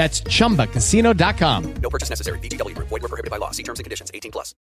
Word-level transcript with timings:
That's 0.00 0.22
chumbacasino.com. 0.22 1.74
No 1.82 1.90
purchase 1.90 2.08
necessary. 2.08 2.38
VGW 2.38 2.74
Group. 2.74 2.88
Void 2.88 3.02
were 3.02 3.08
prohibited 3.08 3.30
by 3.30 3.36
law. 3.36 3.50
See 3.50 3.62
terms 3.62 3.80
and 3.80 3.84
conditions. 3.84 4.10
18 4.14 4.30
plus. 4.30 4.54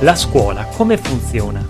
La 0.00 0.16
scuola 0.16 0.64
come 0.64 0.96
funziona? 0.96 1.64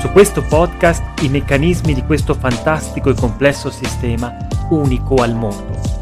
Su 0.00 0.10
questo 0.10 0.42
podcast 0.42 1.22
i 1.22 1.28
meccanismi 1.30 1.94
di 1.94 2.02
questo 2.02 2.34
fantastico 2.34 3.08
e 3.08 3.14
complesso 3.14 3.70
sistema 3.70 4.36
unico 4.68 5.14
al 5.22 5.34
mondo. 5.34 6.01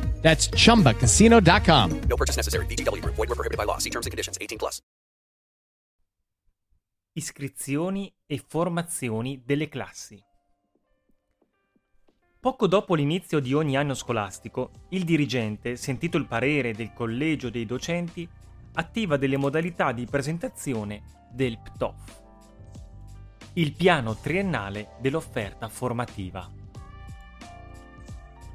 That's 0.21 0.47
chumbacasino.com. 0.49 1.99
No 2.07 2.15
purchase 2.15 2.37
necessary. 2.37 2.65
VGW 2.67 3.01
Group. 3.01 3.15
Void 3.15 3.27
were 3.27 3.35
prohibited 3.35 3.57
by 3.57 3.65
law. 3.65 3.79
See 3.79 3.89
terms 3.89 4.05
and 4.05 4.11
conditions. 4.11 4.37
18 4.39 4.57
plus. 4.57 4.79
Iscrizioni 7.13 8.13
e 8.25 8.41
formazioni 8.47 9.41
delle 9.45 9.67
classi. 9.67 10.23
Poco 12.41 12.65
dopo 12.65 12.95
l'inizio 12.95 13.39
di 13.39 13.53
ogni 13.53 13.77
anno 13.77 13.93
scolastico, 13.93 14.71
il 14.89 15.03
dirigente, 15.03 15.75
sentito 15.75 16.17
il 16.17 16.25
parere 16.25 16.73
del 16.73 16.91
collegio 16.91 17.51
dei 17.51 17.67
docenti, 17.67 18.27
attiva 18.73 19.17
delle 19.17 19.37
modalità 19.37 19.91
di 19.91 20.05
presentazione 20.05 21.27
del 21.31 21.59
PTOF, 21.59 22.21
il 23.53 23.73
piano 23.73 24.15
triennale 24.15 24.95
dell'offerta 24.99 25.67
formativa. 25.67 26.60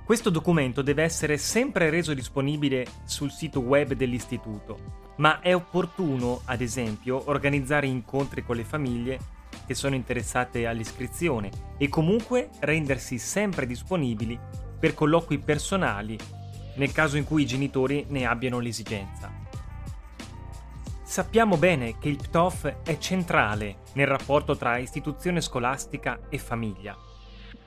Questo 0.06 0.30
documento 0.30 0.82
deve 0.82 1.02
essere 1.02 1.36
sempre 1.36 1.90
reso 1.90 2.14
disponibile 2.14 2.86
sul 3.02 3.32
sito 3.32 3.58
web 3.58 3.94
dell'istituto, 3.94 5.14
ma 5.16 5.40
è 5.40 5.52
opportuno, 5.52 6.42
ad 6.44 6.60
esempio, 6.60 7.24
organizzare 7.28 7.88
incontri 7.88 8.44
con 8.44 8.54
le 8.54 8.62
famiglie 8.62 9.18
che 9.66 9.74
sono 9.74 9.96
interessate 9.96 10.64
all'iscrizione 10.64 11.50
e 11.76 11.88
comunque 11.88 12.50
rendersi 12.60 13.18
sempre 13.18 13.66
disponibili 13.66 14.38
per 14.78 14.94
colloqui 14.94 15.38
personali 15.38 16.16
nel 16.76 16.92
caso 16.92 17.16
in 17.16 17.24
cui 17.24 17.42
i 17.42 17.46
genitori 17.46 18.06
ne 18.10 18.26
abbiano 18.26 18.60
l'esigenza. 18.60 19.32
Sappiamo 21.02 21.56
bene 21.56 21.98
che 21.98 22.08
il 22.08 22.16
PTOF 22.16 22.82
è 22.84 22.96
centrale 22.98 23.78
nel 23.94 24.06
rapporto 24.06 24.56
tra 24.56 24.78
istituzione 24.78 25.40
scolastica 25.40 26.28
e 26.28 26.38
famiglia. 26.38 26.96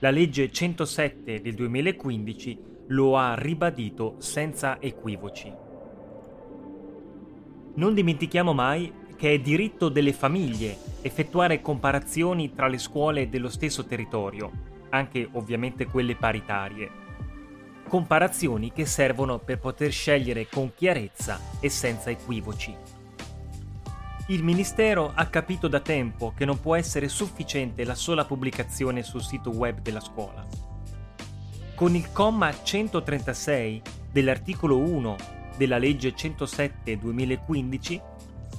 La 0.02 0.12
legge 0.12 0.50
107 0.50 1.42
del 1.42 1.54
2015 1.56 2.60
lo 2.88 3.18
ha 3.18 3.36
ribadito 3.36 4.16
senza 4.20 4.80
equivoci. 4.80 5.54
Non 7.76 7.94
dimentichiamo 7.94 8.54
mai 8.54 8.94
che 9.18 9.34
è 9.34 9.40
diritto 9.40 9.90
delle 9.90 10.14
famiglie 10.14 10.78
effettuare 11.02 11.60
comparazioni 11.60 12.54
tra 12.54 12.70
le 12.70 12.78
scuole 12.78 13.28
dello 13.28 13.50
stesso 13.50 13.84
territorio, 13.84 14.50
anche 14.92 15.28
ovviamente 15.34 15.86
quelle 15.86 16.16
paritarie. 16.16 16.90
Comparazioni 17.86 18.72
che 18.72 18.86
servono 18.86 19.40
per 19.40 19.60
poter 19.60 19.92
scegliere 19.92 20.48
con 20.48 20.72
chiarezza 20.74 21.42
e 21.60 21.68
senza 21.68 22.10
equivoci. 22.10 22.99
Il 24.29 24.44
Ministero 24.44 25.12
ha 25.16 25.25
capito 25.25 25.67
da 25.67 25.79
tempo 25.79 26.34
che 26.38 26.45
non 26.45 26.59
può 26.59 26.75
essere 26.75 27.07
sufficiente 27.07 27.84
la 27.84 27.95
sola 27.95 28.25
pubblicazione 28.25 29.01
sul 29.01 29.23
sito 29.23 29.50
web 29.50 29.81
della 29.81 30.00
scuola. 30.00 30.45
Con 31.73 31.95
il 31.95 32.12
comma 32.12 32.53
136 32.53 33.81
dell'articolo 34.12 34.78
1 34.78 35.16
della 35.57 35.79
legge 35.79 36.13
107-2015 36.13 38.01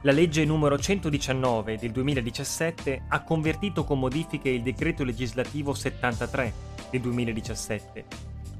La 0.00 0.10
legge 0.10 0.44
numero 0.44 0.76
119 0.76 1.78
del 1.78 1.92
2017 1.92 3.02
ha 3.06 3.22
convertito 3.22 3.84
con 3.84 4.00
modifiche 4.00 4.48
il 4.48 4.62
decreto 4.62 5.04
legislativo 5.04 5.72
73 5.72 6.52
del 6.90 7.00
2017 7.00 8.04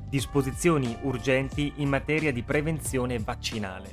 disposizioni 0.08 0.96
urgenti 1.02 1.72
in 1.76 1.88
materia 1.88 2.32
di 2.32 2.42
prevenzione 2.42 3.18
vaccinale. 3.18 3.90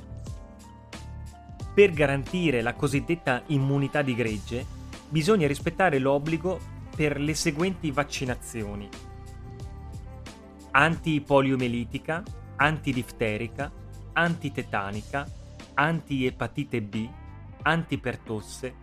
Per 1.74 1.90
garantire 1.90 2.62
la 2.62 2.74
cosiddetta 2.74 3.42
immunità 3.48 4.02
di 4.02 4.14
gregge, 4.14 4.64
bisogna 5.08 5.48
rispettare 5.48 5.98
l'obbligo 5.98 6.58
per 6.94 7.20
le 7.20 7.34
seguenti 7.34 7.90
vaccinazioni. 7.90 8.88
Antipoliomelitica, 10.78 12.22
antidifterica, 12.56 13.72
antitetanica, 14.12 15.26
antiepatite 15.72 16.82
B, 16.82 17.08
antipertosse, 17.62 18.74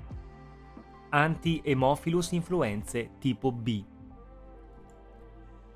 anti-Hemophilus 1.10 2.32
influenze 2.32 3.12
tipo 3.20 3.52
B. 3.52 3.84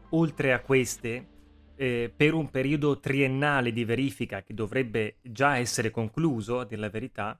Oltre 0.09 0.53
a 0.53 0.61
queste, 0.61 1.27
eh, 1.75 2.11
per 2.15 2.33
un 2.33 2.49
periodo 2.49 2.99
triennale 2.99 3.71
di 3.71 3.85
verifica 3.85 4.41
che 4.41 4.55
dovrebbe 4.55 5.17
già 5.21 5.57
essere 5.57 5.91
concluso, 5.91 6.61
a 6.61 6.65
dire 6.65 6.81
la 6.81 6.89
verità, 6.89 7.39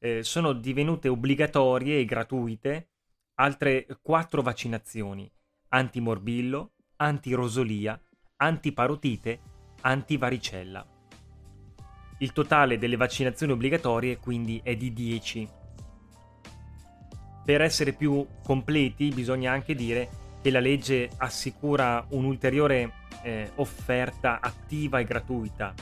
eh, 0.00 0.22
sono 0.22 0.52
divenute 0.52 1.08
obbligatorie 1.08 1.98
e 1.98 2.04
gratuite 2.04 2.90
altre 3.36 3.86
quattro 4.02 4.42
vaccinazioni: 4.42 5.32
antimorbillo, 5.68 6.72
antirosolia, 6.96 7.98
antiparotite, 8.38 9.40
antivaricella. 9.80 10.86
Il 12.18 12.32
totale 12.32 12.78
delle 12.78 12.96
vaccinazioni 12.96 13.52
obbligatorie 13.52 14.18
quindi 14.18 14.60
è 14.62 14.76
di 14.76 14.92
10. 14.92 15.48
Per 17.44 17.60
essere 17.60 17.92
più 17.92 18.26
completi 18.42 19.08
bisogna 19.08 19.52
anche 19.52 19.74
dire 19.74 20.08
che 20.40 20.50
la 20.50 20.60
legge 20.60 21.10
assicura 21.16 22.04
un'ulteriore 22.10 22.92
eh, 23.22 23.50
offerta 23.56 24.40
attiva 24.40 24.98
e 25.00 25.04
gratuita, 25.04 25.74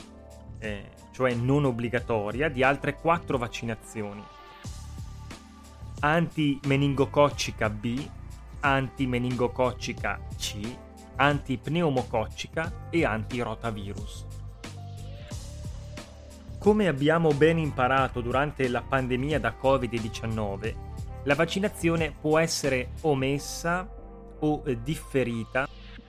eh, 0.59 0.89
cioè 1.11 1.33
non 1.33 1.65
obbligatoria, 1.65 2.49
di 2.49 2.63
altre 2.63 2.95
quattro 2.95 3.37
vaccinazioni. 3.37 4.23
Anti-meningococcica 5.99 7.69
B, 7.69 8.07
anti-meningococcica 8.61 10.19
C, 10.37 10.77
anti-pneumococcica 11.17 12.87
e 12.89 13.03
anti-rotavirus. 13.03 14.25
Come 16.57 16.87
abbiamo 16.87 17.31
ben 17.31 17.57
imparato 17.57 18.21
durante 18.21 18.67
la 18.67 18.81
pandemia 18.81 19.39
da 19.39 19.55
Covid-19, 19.61 20.75
la 21.23 21.35
vaccinazione 21.35 22.15
può 22.19 22.39
essere 22.39 22.91
omessa 23.01 23.87
o 24.39 24.63
differita 24.81 25.67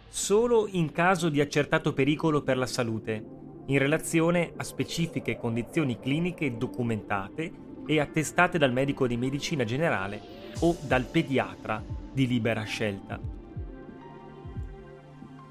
solo 0.09 0.67
in 0.69 0.91
caso 0.93 1.29
di 1.29 1.41
accertato 1.41 1.93
pericolo 1.93 2.43
per 2.43 2.57
la 2.57 2.67
salute, 2.67 3.25
in 3.67 3.79
relazione 3.79 4.53
a 4.57 4.65
specifiche 4.65 5.37
condizioni 5.37 5.99
cliniche 5.99 6.57
documentate 6.57 7.53
e 7.87 8.01
attestate 8.01 8.59
dal 8.59 8.73
medico 8.73 9.07
di 9.07 9.17
medicina 9.17 9.65
generale 9.65 10.21
o 10.61 10.77
dal 10.81 11.05
pediatra 11.05 11.83
di 12.13 12.27
libera 12.27 12.63
scelta. 12.65 13.38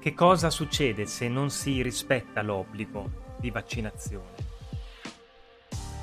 Che 0.00 0.14
cosa 0.14 0.50
succede 0.50 1.06
se 1.06 1.28
non 1.28 1.50
si 1.50 1.82
rispetta 1.82 2.42
l'obbligo 2.42 3.36
di 3.38 3.50
vaccinazione? 3.50 4.46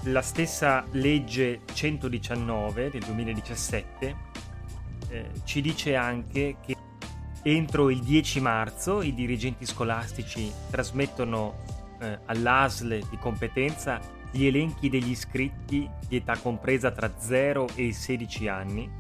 La 0.04 0.22
stessa 0.22 0.86
legge 0.92 1.62
119 1.74 2.90
del 2.90 3.02
2017 3.02 4.16
eh, 5.10 5.32
ci 5.44 5.62
dice 5.62 5.96
anche 5.96 6.58
che 6.64 6.76
Entro 7.48 7.92
il 7.92 8.00
10 8.00 8.40
marzo 8.42 9.04
i 9.04 9.14
dirigenti 9.14 9.68
scolastici 9.68 10.52
trasmettono 10.72 11.54
eh, 12.00 12.18
all'ASL 12.26 13.08
di 13.08 13.18
competenza 13.20 14.02
gli 14.32 14.48
elenchi 14.48 14.90
degli 14.90 15.12
iscritti 15.12 15.88
di 16.08 16.16
età 16.16 16.40
compresa 16.40 16.90
tra 16.90 17.14
0 17.16 17.68
e 17.76 17.94
16 17.94 18.48
anni, 18.48 18.92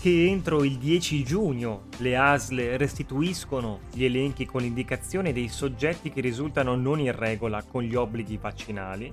che 0.00 0.26
entro 0.26 0.62
il 0.62 0.78
10 0.78 1.24
giugno 1.24 1.86
le 1.98 2.16
ASL 2.16 2.76
restituiscono 2.76 3.80
gli 3.92 4.04
elenchi 4.04 4.44
con 4.44 4.62
l'indicazione 4.62 5.32
dei 5.32 5.48
soggetti 5.48 6.10
che 6.10 6.20
risultano 6.20 6.76
non 6.76 7.00
in 7.00 7.16
regola 7.16 7.62
con 7.62 7.82
gli 7.82 7.94
obblighi 7.94 8.36
vaccinali 8.36 9.12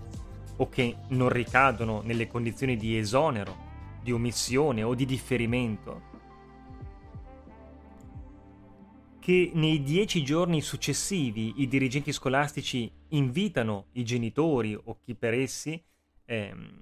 o 0.58 0.70
che 0.70 0.96
non 1.10 1.30
ricadono 1.30 2.02
nelle 2.04 2.28
condizioni 2.28 2.78
di 2.78 2.98
esonero, 2.98 3.56
di 4.04 4.12
omissione 4.12 4.84
o 4.84 4.94
di 4.94 5.06
differimento. 5.06 6.12
Che 9.20 9.52
nei 9.54 9.82
dieci 9.82 10.24
giorni 10.24 10.62
successivi 10.62 11.54
i 11.58 11.68
dirigenti 11.68 12.12
scolastici 12.12 12.92
invitano 13.10 13.88
i 13.94 14.04
genitori 14.04 14.76
o 14.76 14.98
chi 15.02 15.16
per 15.16 15.34
essi 15.34 15.82
ehm, 16.26 16.82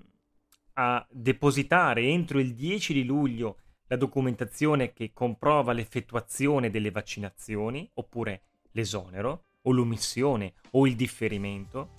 a 0.74 1.06
depositare 1.10 2.02
entro 2.04 2.40
il 2.40 2.54
10 2.54 2.94
di 2.94 3.04
luglio 3.04 3.58
la 3.92 3.98
documentazione 3.98 4.94
che 4.94 5.12
comprova 5.14 5.74
l'effettuazione 5.74 6.70
delle 6.70 6.92
vaccinazioni, 6.92 7.90
oppure 7.96 8.44
l'esonero, 8.72 9.48
o 9.64 9.72
l'omissione, 9.74 10.54
o 10.72 10.88
il 10.88 10.96
differimento, 10.96 11.90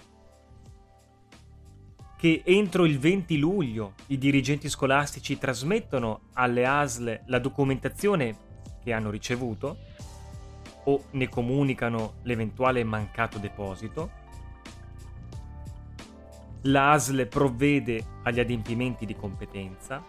che 2.17 2.41
entro 2.47 2.87
il 2.87 2.99
20 2.99 3.37
luglio 3.37 3.93
i 4.07 4.17
dirigenti 4.17 4.71
scolastici 4.71 5.37
trasmettono 5.37 6.29
alle 6.33 6.65
ASL 6.65 7.25
la 7.27 7.39
documentazione 7.39 8.37
che 8.83 8.95
hanno 8.95 9.11
ricevuto, 9.11 9.77
o 10.85 11.05
ne 11.11 11.29
comunicano 11.29 12.15
l'eventuale 12.23 12.83
mancato 12.85 13.37
deposito. 13.37 14.11
L'ASL 16.63 17.27
provvede 17.27 18.03
agli 18.23 18.41
adempimenti 18.41 19.05
di 19.05 19.15
competenza. 19.15 20.03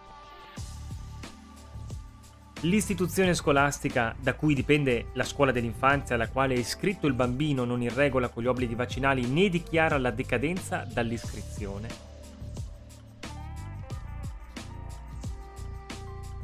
L'istituzione 2.64 3.34
scolastica 3.34 4.16
da 4.18 4.36
cui 4.36 4.54
dipende 4.54 5.08
la 5.14 5.26
scuola 5.26 5.52
dell'infanzia 5.52 6.16
alla 6.16 6.30
quale 6.30 6.56
è 6.56 6.58
iscritto 6.58 7.08
il 7.08 7.14
bambino 7.14 7.66
non 7.66 7.82
in 7.82 7.94
regola 7.94 8.30
con 8.30 8.42
gli 8.42 8.48
obblighi 8.48 8.74
vaccinali 8.74 9.28
ne 9.28 9.50
dichiara 9.50 9.98
la 9.98 10.12
decadenza 10.12 10.88
dall'iscrizione. 10.90 12.12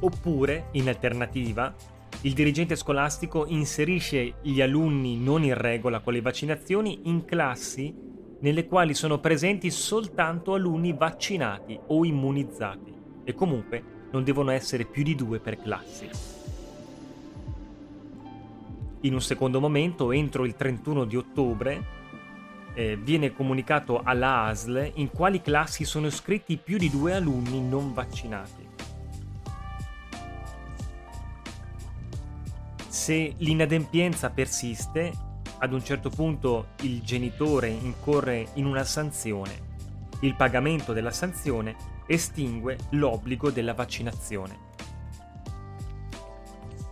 Oppure, 0.01 0.67
in 0.71 0.89
alternativa, 0.89 1.73
il 2.21 2.33
dirigente 2.33 2.75
scolastico 2.75 3.45
inserisce 3.47 4.35
gli 4.41 4.59
alunni 4.59 5.17
non 5.17 5.45
in 5.45 5.55
regola 5.55 6.01
con 6.01 6.11
le 6.11 6.21
vaccinazioni 6.21 6.99
in 7.03 7.23
classi 7.23 7.95
nelle 8.41 8.67
quali 8.67 8.93
sono 8.93 9.19
presenti 9.19 9.71
soltanto 9.71 10.53
alunni 10.53 10.91
vaccinati 10.91 11.79
o 11.87 12.03
immunizzati 12.03 12.93
e 13.23 13.33
comunque 13.33 13.98
non 14.11 14.23
devono 14.23 14.51
essere 14.51 14.85
più 14.85 15.03
di 15.03 15.15
due 15.15 15.39
per 15.39 15.61
classi. 15.61 16.09
In 19.01 19.13
un 19.13 19.21
secondo 19.21 19.59
momento, 19.59 20.11
entro 20.11 20.45
il 20.45 20.55
31 20.55 21.05
di 21.05 21.15
ottobre, 21.15 21.97
eh, 22.73 22.97
viene 22.97 23.33
comunicato 23.33 24.01
alla 24.03 24.43
ASL 24.43 24.91
in 24.95 25.09
quali 25.09 25.41
classi 25.41 25.85
sono 25.85 26.07
iscritti 26.07 26.57
più 26.57 26.77
di 26.77 26.89
due 26.89 27.13
alunni 27.13 27.61
non 27.61 27.93
vaccinati. 27.93 28.67
Se 32.87 33.33
l'inadempienza 33.37 34.29
persiste, 34.29 35.13
ad 35.59 35.73
un 35.73 35.83
certo 35.83 36.09
punto 36.09 36.69
il 36.81 37.01
genitore 37.01 37.67
incorre 37.69 38.49
in 38.55 38.65
una 38.65 38.83
sanzione. 38.83 39.67
Il 40.21 40.35
pagamento 40.35 40.93
della 40.93 41.11
sanzione 41.11 41.75
estingue 42.09 42.77
l'obbligo 42.91 43.51
della 43.51 43.75
vaccinazione. 43.75 44.67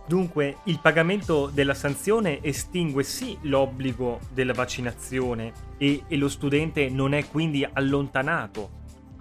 Dunque, 0.06 0.58
il 0.64 0.78
pagamento 0.80 1.50
della 1.52 1.74
sanzione 1.74 2.42
estingue 2.42 3.02
sì 3.02 3.36
l'obbligo 3.42 4.20
della 4.32 4.54
vaccinazione 4.54 5.52
e, 5.76 6.04
e, 6.06 6.16
lo 6.16 6.28
studente 6.28 6.88
non 6.88 7.12
è 7.12 7.28
quindi 7.28 7.66
allontanato 7.70 8.70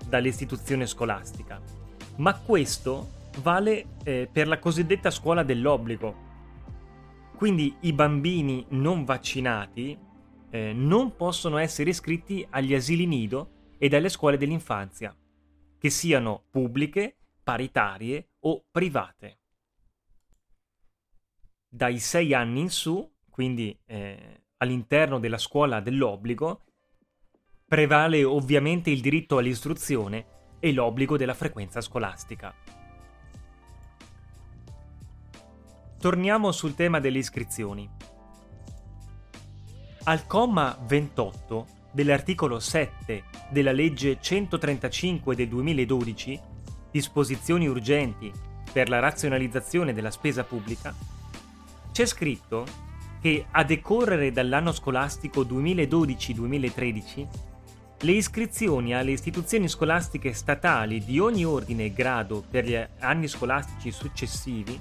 dall'istituzione 0.08 0.86
scolastica, 0.86 1.60
ma 2.18 2.40
questo 2.40 3.16
vale 3.42 3.86
eh, 4.04 4.30
per 4.32 4.48
la 4.48 4.60
cosiddetta 4.60 5.10
scuola 5.10 5.44
dell'obbligo, 5.44 6.26
quindi 7.36 7.76
i 7.82 7.92
bambini 7.92 8.66
non 8.70 9.04
vaccinati 9.04 9.98
eh, 10.50 10.72
non 10.74 11.16
possono 11.18 11.58
essere 11.58 11.90
iscritti 11.90 12.46
agli 12.52 12.74
asili 12.74 13.06
nido 13.08 13.50
e 13.78 13.94
alle 13.94 14.10
scuole 14.10 14.38
dell'infanzia, 14.38 15.14
che 15.78 15.90
siano 15.90 16.44
pubbliche, 16.50 17.16
paritarie 17.44 18.30
o 18.40 18.66
private. 18.70 19.40
Dai 21.70 22.00
sei 22.00 22.34
anni 22.34 22.62
in 22.62 22.70
su, 22.70 23.10
quindi 23.30 23.78
eh, 23.86 24.44
all'interno 24.58 25.20
della 25.20 25.38
scuola 25.38 25.80
dell'obbligo, 25.80 26.64
prevale 27.66 28.24
ovviamente 28.24 28.90
il 28.90 29.02
diritto 29.02 29.38
all'istruzione 29.38 30.26
e 30.60 30.74
l'obbligo 30.74 31.18
della 31.18 31.34
frequenza 31.34 31.82
scolastica. 31.82 32.54
Torniamo 36.00 36.52
sul 36.52 36.76
tema 36.76 37.00
delle 37.00 37.18
iscrizioni. 37.18 37.90
Al 40.04 40.26
comma 40.26 40.78
28 40.80 41.77
dell'articolo 41.98 42.60
7 42.60 43.24
della 43.50 43.72
legge 43.72 44.20
135 44.22 45.36
del 45.36 45.48
2012, 45.48 46.40
disposizioni 46.92 47.68
urgenti 47.68 48.32
per 48.72 48.88
la 48.88 49.00
razionalizzazione 49.00 49.96
della 49.96 50.12
spesa 50.12 50.44
pubblica, 50.44 50.94
c'è 51.92 52.06
scritto 52.06 52.66
che 53.20 53.48
a 53.50 53.64
decorrere 53.64 54.32
dall'anno 54.32 54.74
scolastico 54.74 55.42
2012-2013 55.42 57.28
le 58.02 58.12
iscrizioni 58.12 58.94
alle 58.94 59.10
istituzioni 59.10 59.68
scolastiche 59.68 60.34
statali 60.34 61.04
di 61.04 61.18
ogni 61.18 61.46
ordine 61.46 61.86
e 61.86 61.94
grado 61.94 62.44
per 62.48 62.66
gli 62.66 62.80
anni 63.00 63.28
scolastici 63.28 63.90
successivi 63.90 64.80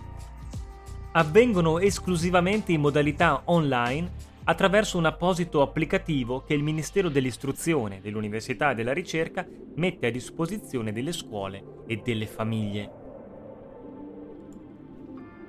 avvengono 1.12 1.78
esclusivamente 1.78 2.72
in 2.72 2.82
modalità 2.82 3.40
online 3.44 4.25
attraverso 4.48 4.96
un 4.96 5.06
apposito 5.06 5.60
applicativo 5.60 6.42
che 6.42 6.54
il 6.54 6.62
Ministero 6.62 7.08
dell'Istruzione, 7.08 8.00
dell'Università 8.00 8.70
e 8.70 8.74
della 8.74 8.92
Ricerca 8.92 9.44
mette 9.74 10.06
a 10.06 10.10
disposizione 10.10 10.92
delle 10.92 11.12
scuole 11.12 11.82
e 11.86 12.00
delle 12.04 12.26
famiglie. 12.26 12.90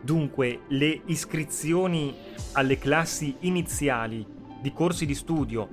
Dunque, 0.01 0.61
le 0.69 1.01
iscrizioni 1.05 2.15
alle 2.53 2.79
classi 2.79 3.35
iniziali 3.41 4.25
di 4.61 4.73
corsi 4.73 5.05
di 5.05 5.13
studio 5.13 5.69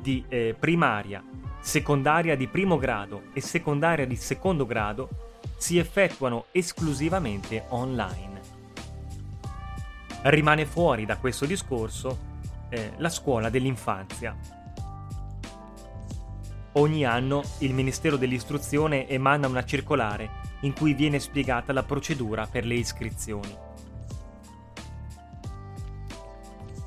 di 0.00 0.24
eh, 0.28 0.54
primaria, 0.58 1.24
secondaria 1.60 2.36
di 2.36 2.46
primo 2.46 2.78
grado 2.78 3.24
e 3.32 3.40
secondaria 3.40 4.06
di 4.06 4.16
secondo 4.16 4.64
grado 4.64 5.08
si 5.56 5.78
effettuano 5.78 6.46
esclusivamente 6.52 7.64
online. 7.70 8.40
Rimane 10.22 10.66
fuori 10.66 11.04
da 11.04 11.16
questo 11.16 11.46
discorso 11.46 12.28
eh, 12.70 12.92
la 12.96 13.08
scuola 13.08 13.50
dell'infanzia. 13.50 14.34
Ogni 16.72 17.04
anno 17.04 17.42
il 17.58 17.74
Ministero 17.74 18.16
dell'Istruzione 18.16 19.08
emana 19.08 19.48
una 19.48 19.64
circolare 19.64 20.48
in 20.60 20.72
cui 20.72 20.94
viene 20.94 21.18
spiegata 21.18 21.72
la 21.72 21.82
procedura 21.82 22.46
per 22.46 22.64
le 22.64 22.74
iscrizioni. 22.74 23.56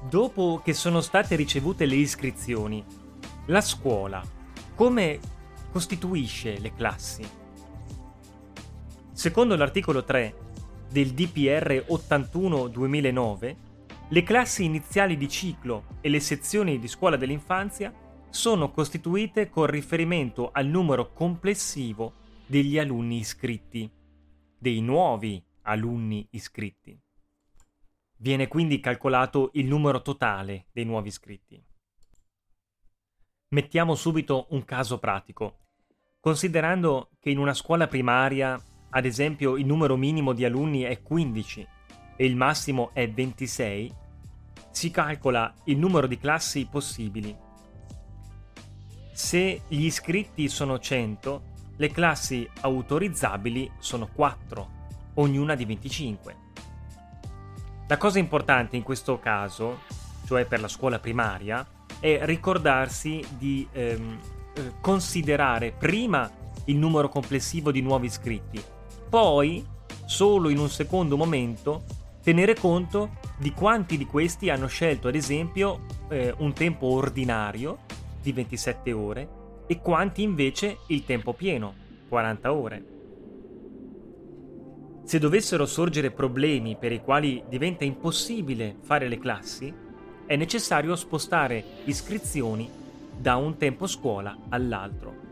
Dopo 0.10 0.62
che 0.64 0.74
sono 0.74 1.02
state 1.02 1.36
ricevute 1.36 1.86
le 1.86 1.96
iscrizioni, 1.96 2.84
la 3.48 3.62
scuola 3.62 4.24
come 4.76 5.20
costituisce 5.72 6.60
le 6.60 6.74
classi? 6.74 7.28
Secondo 9.12 9.56
l'articolo 9.56 10.04
3 10.04 10.36
del 10.90 11.12
DPR 11.12 11.86
81-2009, 11.90 13.56
le 14.14 14.22
classi 14.22 14.64
iniziali 14.64 15.18
di 15.18 15.28
ciclo 15.28 15.98
e 16.00 16.08
le 16.08 16.20
sezioni 16.20 16.78
di 16.78 16.88
scuola 16.88 17.18
dell'infanzia 17.18 17.92
sono 18.30 18.70
costituite 18.70 19.50
con 19.50 19.66
riferimento 19.66 20.52
al 20.52 20.68
numero 20.68 21.14
complessivo 21.14 22.14
degli 22.46 22.78
alunni 22.78 23.18
iscritti, 23.18 23.90
dei 24.56 24.82
nuovi 24.82 25.44
alunni 25.64 26.28
iscritti. 26.30 26.96
Viene 28.18 28.48
quindi 28.48 28.80
calcolato 28.80 29.50
il 29.54 29.66
numero 29.66 30.04
totale 30.04 30.68
dei 30.72 30.86
nuovi 30.86 31.08
iscritti. 31.08 31.60
Mettiamo 33.50 33.96
subito 33.96 34.46
un 34.52 34.64
caso 34.64 35.00
pratico. 35.00 35.58
Considerando 36.20 37.10
che 37.20 37.32
in 37.32 37.40
una 37.40 37.56
scuola 37.56 37.88
primaria, 37.88 38.62
ad 38.92 39.06
esempio, 39.06 39.58
il 39.58 39.66
numero 39.66 39.98
minimo 39.98 40.34
di 40.34 40.46
alunni 40.46 40.82
è 40.82 41.02
15 41.02 41.68
e 42.16 42.26
il 42.26 42.36
massimo 42.36 42.92
è 42.94 43.10
26, 43.10 44.02
si 44.74 44.90
calcola 44.90 45.54
il 45.66 45.78
numero 45.78 46.08
di 46.08 46.18
classi 46.18 46.68
possibili. 46.70 47.34
Se 49.14 49.62
gli 49.68 49.86
iscritti 49.86 50.50
sono 50.50 50.80
100, 50.80 51.52
le 51.78 51.90
classi 51.90 52.50
autorizzabili 52.62 53.72
sono 53.78 54.10
4, 54.12 54.70
ognuna 55.16 55.54
di 55.54 55.66
25. 55.66 56.38
La 57.88 57.98
cosa 57.98 58.18
importante 58.18 58.76
in 58.76 58.82
questo 58.82 59.20
caso, 59.20 59.82
cioè 60.26 60.46
per 60.46 60.60
la 60.60 60.68
scuola 60.68 60.98
primaria, 60.98 61.66
è 62.00 62.20
ricordarsi 62.24 63.24
di 63.38 63.68
ehm, 63.72 64.20
eh, 64.56 64.72
considerare 64.82 65.72
prima 65.72 66.30
il 66.66 66.78
numero 66.78 67.10
complessivo 67.10 67.72
di 67.72 67.82
nuovi 67.82 68.08
iscritti, 68.08 68.62
poi, 69.08 69.64
solo 70.06 70.50
in 70.50 70.58
un 70.58 70.70
secondo 70.70 71.16
momento, 71.16 71.84
tenere 72.24 72.56
conto 72.56 73.12
di 73.44 73.52
quanti 73.52 73.98
di 73.98 74.06
questi 74.06 74.50
hanno 74.50 74.68
scelto 74.68 75.10
ad 75.10 75.16
esempio 75.16 75.82
eh, 76.08 76.34
un 76.38 76.54
tempo 76.54 76.88
ordinario 76.88 77.80
di 78.22 78.32
27 78.32 78.94
ore 78.94 79.30
e 79.68 79.82
quanti 79.82 80.24
invece 80.24 80.78
il 80.88 81.04
tempo 81.04 81.34
pieno, 81.34 81.76
40 82.08 82.54
ore. 82.54 82.86
Se 85.04 85.20
dovessero 85.20 85.66
sorgere 85.66 86.12
problemi 86.12 86.78
per 86.78 86.94
i 86.94 87.02
quali 87.02 87.44
diventa 87.50 87.84
impossibile 87.84 88.78
fare 88.82 89.10
le 89.10 89.20
classi, 89.20 89.74
è 90.26 90.38
necessario 90.38 90.96
spostare 90.96 91.62
iscrizioni 91.84 92.70
da 93.18 93.36
un 93.36 93.58
tempo 93.58 93.88
scuola 93.88 94.38
all'altro. 94.48 95.32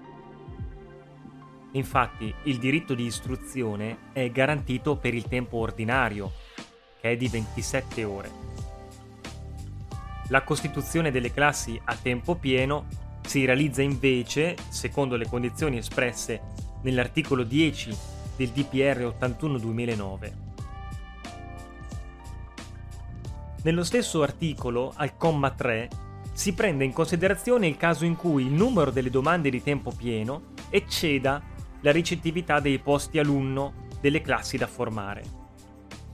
Infatti 1.71 2.33
il 2.43 2.57
diritto 2.57 2.93
di 2.93 3.05
istruzione 3.05 4.11
è 4.11 4.29
garantito 4.31 4.97
per 4.97 5.13
il 5.13 5.29
tempo 5.29 5.59
ordinario, 5.59 6.40
che 7.01 7.11
è 7.11 7.17
di 7.17 7.27
27 7.27 8.03
ore. 8.03 8.31
La 10.29 10.43
costituzione 10.43 11.11
delle 11.11 11.33
classi 11.33 11.81
a 11.83 11.95
tempo 11.95 12.35
pieno 12.35 12.85
si 13.25 13.43
realizza 13.43 13.81
invece, 13.81 14.55
secondo 14.69 15.15
le 15.15 15.27
condizioni 15.27 15.77
espresse 15.77 16.41
nell'articolo 16.83 17.43
10 17.43 17.97
del 18.37 18.49
DPR 18.49 19.13
81-2009. 19.19 20.31
Nello 23.63 23.83
stesso 23.83 24.21
articolo, 24.23 24.93
al 24.95 25.17
comma 25.17 25.51
3, 25.51 25.89
si 26.33 26.53
prende 26.53 26.85
in 26.85 26.93
considerazione 26.93 27.67
il 27.67 27.77
caso 27.77 28.05
in 28.05 28.15
cui 28.15 28.45
il 28.45 28.51
numero 28.51 28.91
delle 28.91 29.09
domande 29.09 29.49
di 29.49 29.61
tempo 29.61 29.91
pieno 29.91 30.53
ecceda 30.69 31.41
la 31.81 31.91
ricettività 31.91 32.59
dei 32.59 32.79
posti 32.79 33.19
alunno 33.19 33.89
delle 33.99 34.21
classi 34.21 34.57
da 34.57 34.67
formare. 34.67 35.40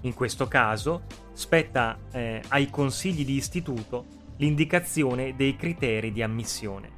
In 0.01 0.13
questo 0.13 0.47
caso 0.47 1.03
spetta 1.33 1.97
eh, 2.11 2.41
ai 2.49 2.69
consigli 2.69 3.25
di 3.25 3.35
istituto 3.35 4.05
l'indicazione 4.37 5.35
dei 5.35 5.55
criteri 5.55 6.11
di 6.11 6.21
ammissione. 6.21 6.95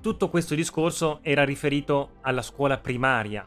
Tutto 0.00 0.28
questo 0.28 0.54
discorso 0.54 1.18
era 1.22 1.44
riferito 1.44 2.18
alla 2.20 2.42
scuola 2.42 2.78
primaria. 2.78 3.46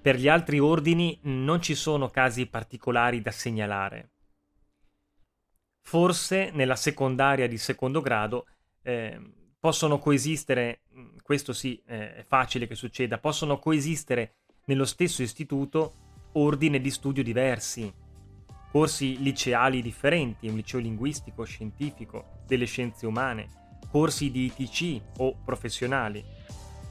Per 0.00 0.16
gli 0.16 0.28
altri 0.28 0.58
ordini 0.58 1.18
non 1.22 1.62
ci 1.62 1.74
sono 1.74 2.08
casi 2.08 2.46
particolari 2.46 3.22
da 3.22 3.30
segnalare. 3.30 4.10
Forse 5.80 6.50
nella 6.52 6.76
secondaria 6.76 7.48
di 7.48 7.58
secondo 7.58 8.00
grado 8.00 8.46
eh, 8.82 9.18
possono 9.58 9.98
coesistere, 9.98 10.82
questo 11.22 11.52
sì 11.52 11.80
eh, 11.86 12.16
è 12.16 12.24
facile 12.24 12.66
che 12.66 12.74
succeda, 12.74 13.18
possono 13.18 13.58
coesistere 13.58 14.41
nello 14.64 14.84
stesso 14.84 15.22
istituto 15.22 15.94
ordine 16.32 16.80
di 16.80 16.90
studio 16.90 17.22
diversi, 17.22 17.92
corsi 18.70 19.20
liceali 19.20 19.82
differenti, 19.82 20.48
un 20.48 20.56
liceo 20.56 20.80
linguistico, 20.80 21.44
scientifico, 21.44 22.40
delle 22.46 22.64
scienze 22.64 23.06
umane, 23.06 23.48
corsi 23.90 24.30
di 24.30 24.46
ITC 24.46 25.18
o 25.18 25.36
professionali. 25.44 26.24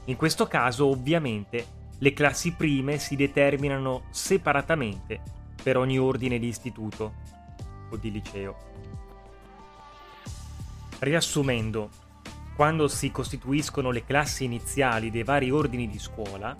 In 0.04 0.16
questo 0.16 0.46
caso, 0.46 0.86
ovviamente, 0.86 1.80
le 1.98 2.12
classi 2.12 2.52
prime 2.52 2.98
si 2.98 3.16
determinano 3.16 4.04
separatamente 4.10 5.20
per 5.62 5.76
ogni 5.76 5.98
ordine 5.98 6.38
di 6.38 6.48
istituto 6.48 7.14
o 7.88 7.96
di 7.96 8.10
liceo. 8.10 8.56
Riassumendo, 10.98 11.90
quando 12.54 12.86
si 12.86 13.10
costituiscono 13.10 13.90
le 13.90 14.04
classi 14.04 14.44
iniziali 14.44 15.10
dei 15.10 15.24
vari 15.24 15.50
ordini 15.50 15.88
di 15.88 15.98
scuola, 15.98 16.56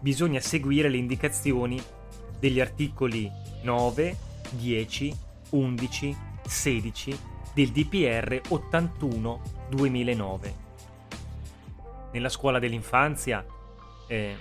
bisogna 0.00 0.40
seguire 0.40 0.88
le 0.88 0.96
indicazioni 0.96 1.80
degli 2.38 2.60
articoli 2.60 3.30
9, 3.62 4.16
10, 4.50 5.16
11, 5.50 6.16
16, 6.46 7.18
del 7.54 7.70
DPR 7.70 8.40
81 8.48 9.40
2009. 9.70 10.54
Nella 12.12 12.28
scuola 12.28 12.58
dell'infanzia 12.58 13.44
eh, 14.06 14.36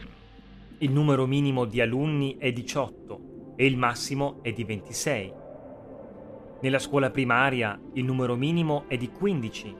il 0.77 0.91
numero 0.91 1.25
minimo 1.25 1.65
di 1.65 1.81
alunni 1.81 2.37
è 2.37 2.51
18 2.51 3.53
e 3.55 3.65
il 3.65 3.77
massimo 3.77 4.39
è 4.43 4.53
di 4.53 4.63
26. 4.63 5.33
Nella 6.61 6.79
scuola 6.79 7.09
primaria 7.09 7.79
il 7.93 8.05
numero 8.05 8.35
minimo 8.35 8.85
è 8.87 8.97
di 8.97 9.09
15, 9.09 9.75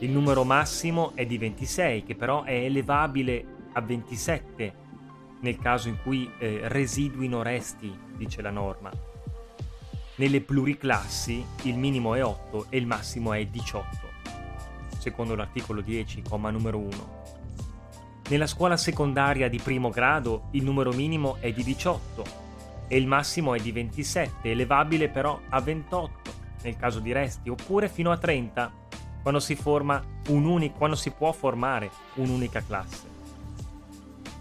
il 0.00 0.10
numero 0.10 0.44
massimo 0.44 1.12
è 1.14 1.24
di 1.26 1.38
26, 1.38 2.02
che 2.02 2.14
però 2.14 2.42
è 2.42 2.52
elevabile 2.52 3.44
a 3.72 3.80
27 3.80 4.80
nel 5.42 5.58
caso 5.58 5.88
in 5.88 5.96
cui 6.02 6.30
eh, 6.38 6.60
residuino 6.64 7.42
resti, 7.42 7.96
dice 8.16 8.42
la 8.42 8.50
norma. 8.50 8.90
Nelle 10.16 10.40
pluriclassi 10.40 11.44
il 11.62 11.76
minimo 11.76 12.14
è 12.14 12.24
8 12.24 12.66
e 12.68 12.76
il 12.76 12.86
massimo 12.86 13.32
è 13.32 13.44
18, 13.44 13.86
secondo 14.98 15.34
l'articolo 15.34 15.80
10, 15.80 16.22
comma 16.22 16.50
numero 16.50 16.78
1. 16.78 17.20
Nella 18.28 18.46
scuola 18.46 18.76
secondaria 18.76 19.48
di 19.48 19.58
primo 19.58 19.90
grado 19.90 20.48
il 20.52 20.64
numero 20.64 20.92
minimo 20.92 21.36
è 21.40 21.52
di 21.52 21.64
18 21.64 22.24
e 22.86 22.96
il 22.96 23.06
massimo 23.06 23.54
è 23.54 23.60
di 23.60 23.72
27, 23.72 24.50
elevabile 24.50 25.08
però 25.08 25.40
a 25.48 25.60
28 25.60 26.40
nel 26.62 26.76
caso 26.76 27.00
di 27.00 27.10
resti, 27.10 27.48
oppure 27.48 27.88
fino 27.88 28.12
a 28.12 28.16
30 28.16 28.72
quando 29.22 29.40
si, 29.40 29.58
unic- 30.28 30.76
quando 30.76 30.96
si 30.96 31.10
può 31.10 31.32
formare 31.32 31.90
un'unica 32.14 32.62
classe. 32.64 33.11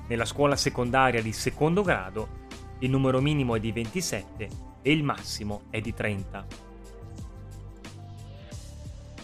Nella 0.08 0.26
scuola 0.26 0.56
secondaria 0.56 1.22
di 1.22 1.32
secondo 1.32 1.82
grado 1.82 2.40
il 2.80 2.90
numero 2.90 3.22
minimo 3.22 3.56
è 3.56 3.60
di 3.60 3.72
27 3.72 4.50
e 4.82 4.92
il 4.92 5.04
massimo 5.04 5.64
è 5.70 5.80
di 5.80 5.94
30. 5.94 6.46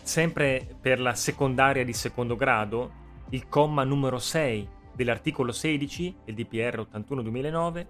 Sempre 0.01 0.75
per 0.79 0.99
la 0.99 1.15
secondaria 1.15 1.83
di 1.83 1.93
secondo 1.93 2.35
grado 2.35 3.05
il 3.29 3.49
comma 3.49 3.83
numero 3.83 4.19
6 4.19 4.69
dell'articolo 4.93 5.51
16 5.51 6.15
del 6.23 6.35
DPR 6.35 6.87
81-2009 6.91 7.87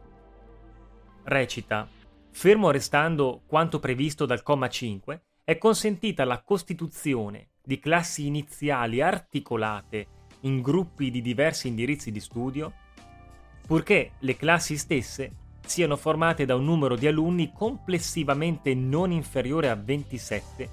recita 1.23 1.87
Fermo 2.37 2.69
restando 2.69 3.41
quanto 3.47 3.79
previsto 3.79 4.27
dal 4.27 4.43
comma 4.43 4.69
5, 4.69 5.23
è 5.43 5.57
consentita 5.57 6.23
la 6.23 6.43
costituzione 6.43 7.49
di 7.63 7.79
classi 7.79 8.27
iniziali 8.27 9.01
articolate 9.01 10.07
in 10.41 10.61
gruppi 10.61 11.09
di 11.09 11.21
diversi 11.21 11.67
indirizzi 11.67 12.11
di 12.11 12.19
studio, 12.19 12.71
purché 13.65 14.11
le 14.19 14.35
classi 14.35 14.77
stesse 14.77 15.31
siano 15.65 15.97
formate 15.97 16.45
da 16.45 16.55
un 16.55 16.63
numero 16.63 16.95
di 16.95 17.07
alunni 17.07 17.51
complessivamente 17.51 18.73
non 18.73 19.11
inferiore 19.11 19.69
a 19.69 19.75
27 19.75 20.69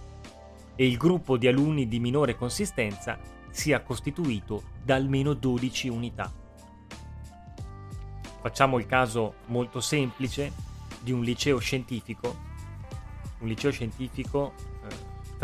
e 0.76 0.86
il 0.86 0.96
gruppo 0.96 1.36
di 1.36 1.48
alunni 1.48 1.88
di 1.88 1.98
minore 1.98 2.36
consistenza 2.36 3.18
sia 3.50 3.82
costituito 3.82 4.62
da 4.82 4.94
almeno 4.94 5.34
12 5.34 5.88
unità. 5.88 6.32
Facciamo 8.40 8.78
il 8.78 8.86
caso 8.86 9.34
molto 9.46 9.80
semplice 9.80 10.52
di 11.00 11.12
un 11.12 11.22
liceo 11.22 11.58
scientifico, 11.58 12.36
un 13.40 13.48
liceo 13.48 13.70
scientifico 13.70 14.54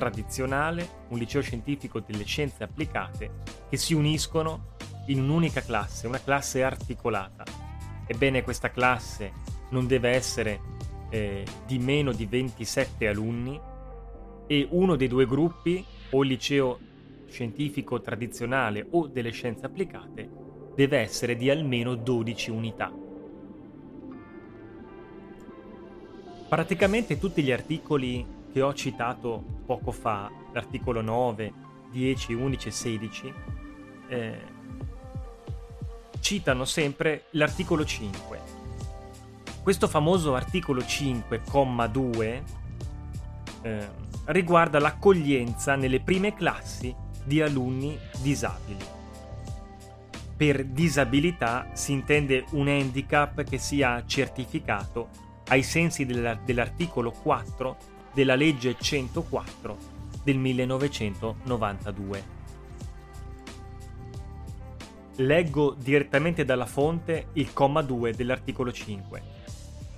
tradizionale, 0.00 1.04
un 1.08 1.18
liceo 1.18 1.42
scientifico 1.42 2.00
delle 2.00 2.24
scienze 2.24 2.64
applicate, 2.64 3.32
che 3.68 3.76
si 3.76 3.92
uniscono 3.92 4.76
in 5.08 5.20
un'unica 5.20 5.60
classe, 5.60 6.06
una 6.06 6.22
classe 6.22 6.62
articolata. 6.62 7.44
Ebbene, 8.06 8.42
questa 8.42 8.70
classe 8.70 9.30
non 9.72 9.86
deve 9.86 10.08
essere 10.12 10.60
eh, 11.10 11.44
di 11.66 11.78
meno 11.78 12.12
di 12.12 12.24
27 12.24 13.08
alunni 13.08 13.60
e 14.46 14.66
uno 14.70 14.96
dei 14.96 15.06
due 15.06 15.26
gruppi, 15.26 15.84
o 16.12 16.22
il 16.22 16.30
liceo 16.30 16.78
scientifico 17.28 18.00
tradizionale 18.00 18.86
o 18.92 19.06
delle 19.06 19.30
scienze 19.32 19.66
applicate 19.66 20.30
deve 20.74 20.98
essere 20.98 21.36
di 21.36 21.50
almeno 21.50 21.94
12 21.94 22.50
unità. 22.50 22.90
Praticamente 26.48 27.18
tutti 27.18 27.42
gli 27.42 27.52
articoli 27.52 28.38
che 28.52 28.62
ho 28.62 28.74
citato 28.74 29.42
poco 29.66 29.92
fa, 29.92 30.30
l'articolo 30.52 31.00
9, 31.00 31.52
10, 31.90 32.32
11 32.34 32.68
e 32.68 32.70
16, 32.70 33.34
eh, 34.08 34.40
citano 36.20 36.64
sempre 36.64 37.24
l'articolo 37.30 37.84
5. 37.84 38.40
Questo 39.62 39.88
famoso 39.88 40.34
articolo 40.34 40.80
5,2 40.80 42.42
eh, 43.62 43.88
riguarda 44.26 44.78
l'accoglienza 44.78 45.76
nelle 45.76 46.00
prime 46.00 46.34
classi 46.34 46.94
di 47.24 47.40
alunni 47.40 47.98
disabili. 48.20 48.84
Per 50.36 50.64
disabilità 50.64 51.68
si 51.74 51.92
intende 51.92 52.46
un 52.52 52.68
handicap 52.68 53.42
che 53.44 53.58
sia 53.58 54.02
certificato 54.06 55.08
ai 55.48 55.62
sensi 55.62 56.06
dell'articolo 56.06 57.10
4 57.10 57.76
della 58.12 58.34
legge 58.34 58.76
104 58.78 59.76
del 60.22 60.38
1992. 60.38 62.38
Leggo 65.16 65.76
direttamente 65.78 66.44
dalla 66.44 66.66
fonte 66.66 67.28
il 67.34 67.52
comma 67.52 67.82
2 67.82 68.14
dell'articolo 68.14 68.72
5. 68.72 69.22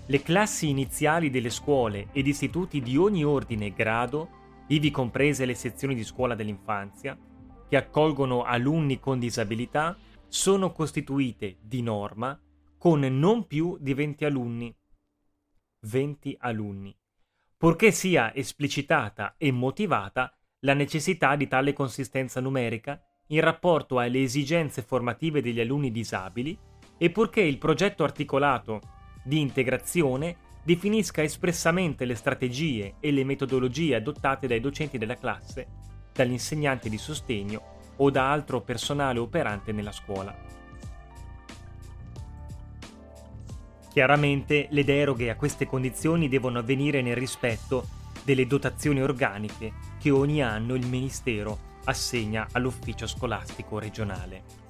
Le 0.07 0.23
classi 0.23 0.69
iniziali 0.69 1.31
delle 1.31 1.51
scuole 1.51 2.09
ed 2.13 2.27
istituti 2.27 2.81
di 2.81 2.97
ogni 2.97 3.25
ordine 3.25 3.67
e 3.67 3.73
grado 3.73 4.41
ivi 4.69 4.91
comprese 4.91 5.45
le 5.45 5.55
sezioni 5.55 5.95
di 5.95 6.03
scuola 6.03 6.35
dell'infanzia, 6.35 7.17
che 7.69 7.77
accolgono 7.77 8.43
alunni 8.43 8.99
con 8.99 9.19
disabilità, 9.19 9.97
sono 10.29 10.73
costituite 10.73 11.57
di 11.61 11.83
norma 11.83 12.39
con 12.79 13.01
non 13.01 13.47
più 13.47 13.77
di 13.79 13.95
20 13.95 14.25
alunni. 14.25 14.75
20 15.81 16.37
alunni. 16.41 16.97
Purché 17.63 17.93
sia 17.93 18.35
esplicitata 18.35 19.37
e 19.39 19.53
motivata 19.53 20.37
la 20.63 20.75
necessità 20.75 21.37
di 21.37 21.47
tale 21.47 21.73
consistenza 21.73 22.41
numerica 22.41 23.01
in 23.29 23.41
rapporto 23.41 24.01
alle 24.01 24.21
esigenze 24.21 24.83
formative 24.83 25.41
degli 25.41 25.61
alunni 25.61 25.93
disabili 25.93 26.59
e 26.99 27.11
purché 27.11 27.41
il 27.41 27.59
progetto 27.59 28.03
articolato 28.03 28.81
di 29.23 29.39
integrazione 29.39 30.39
definisca 30.65 31.23
espressamente 31.23 32.05
le 32.05 32.17
strategie 32.17 32.95
e 32.99 33.13
le 33.13 33.23
metodologie 33.23 33.95
adottate 33.95 34.49
dai 34.49 34.59
docenti 34.59 34.99
della 34.99 35.15
classe, 35.15 35.69
dagli 36.13 36.33
insegnanti 36.33 36.91
di 36.91 36.99
sostegno 36.99 37.95
o 37.99 38.11
da 38.11 38.33
altro 38.33 38.63
personale 38.63 39.21
operante 39.21 39.71
nella 39.71 39.93
scuola. 39.93 40.62
Chiaramente 43.93 44.69
le 44.71 44.85
deroghe 44.85 45.29
a 45.29 45.37
queste 45.37 45.67
condizioni 45.67 46.31
devono 46.31 46.61
avvenire 46.61 47.03
nel 47.03 47.15
rispetto 47.15 47.87
delle 48.25 48.47
dotazioni 48.47 49.03
organiche 49.03 49.75
che 50.01 50.11
ogni 50.11 50.43
anno 50.43 50.75
il 50.75 50.87
Ministero 50.87 51.59
assegna 51.85 52.49
all'ufficio 52.53 53.07
scolastico 53.07 53.79
regionale. 53.79 54.61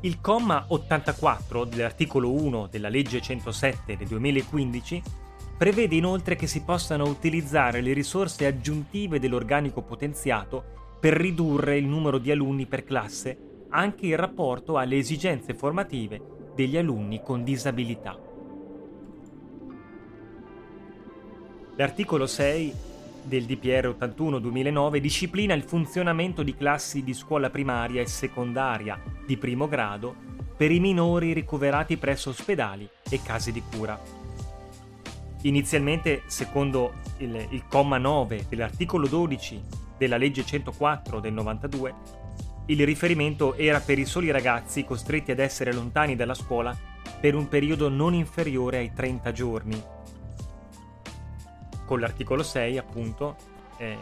Il 0.00 0.20
comma 0.20 0.64
84 0.66 1.66
dell'articolo 1.66 2.32
1 2.32 2.66
della 2.66 2.88
legge 2.88 3.20
107 3.20 3.96
del 3.96 4.08
2015 4.08 5.02
prevede 5.56 5.94
inoltre 5.94 6.34
che 6.34 6.48
si 6.48 6.62
possano 6.62 7.04
utilizzare 7.04 7.80
le 7.80 7.92
risorse 7.92 8.44
aggiuntive 8.44 9.20
dell'organico 9.20 9.82
potenziato 9.82 10.96
per 10.98 11.12
ridurre 11.12 11.78
il 11.78 11.86
numero 11.86 12.18
di 12.18 12.32
alunni 12.32 12.66
per 12.66 12.82
classe 12.82 13.66
anche 13.68 14.06
in 14.06 14.16
rapporto 14.16 14.76
alle 14.78 14.96
esigenze 14.96 15.54
formative 15.54 16.40
degli 16.54 16.76
alunni 16.76 17.22
con 17.22 17.44
disabilità. 17.44 18.18
L'articolo 21.76 22.26
6 22.26 22.74
del 23.22 23.44
DPR 23.44 23.96
81-2009 23.98 24.96
disciplina 24.98 25.54
il 25.54 25.62
funzionamento 25.62 26.42
di 26.42 26.54
classi 26.54 27.02
di 27.02 27.14
scuola 27.14 27.50
primaria 27.50 28.00
e 28.02 28.06
secondaria 28.06 29.00
di 29.26 29.36
primo 29.36 29.68
grado 29.68 30.14
per 30.56 30.70
i 30.70 30.80
minori 30.80 31.32
ricoverati 31.32 31.96
presso 31.96 32.30
ospedali 32.30 32.88
e 33.08 33.20
case 33.22 33.52
di 33.52 33.62
cura. 33.74 33.98
Inizialmente, 35.42 36.22
secondo 36.26 36.94
il, 37.18 37.46
il 37.50 37.64
comma 37.68 37.98
9 37.98 38.46
dell'articolo 38.48 39.08
12 39.08 39.60
della 39.98 40.16
legge 40.16 40.44
104 40.44 41.20
del 41.20 41.32
92, 41.32 41.94
il 42.72 42.86
riferimento 42.86 43.54
era 43.54 43.80
per 43.80 43.98
i 43.98 44.06
soli 44.06 44.30
ragazzi 44.30 44.84
costretti 44.84 45.30
ad 45.30 45.38
essere 45.38 45.72
lontani 45.72 46.16
dalla 46.16 46.34
scuola 46.34 46.76
per 47.20 47.34
un 47.34 47.48
periodo 47.48 47.88
non 47.88 48.14
inferiore 48.14 48.78
ai 48.78 48.92
30 48.94 49.32
giorni 49.32 49.82
con 51.84 52.00
l'articolo 52.00 52.42
6 52.42 52.78
appunto 52.78 53.36
eh, 53.76 53.98